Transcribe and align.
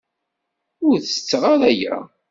Ur 0.87 0.95
tetteɣ 0.99 1.43
ara 1.53 1.65
aya. 1.71 1.95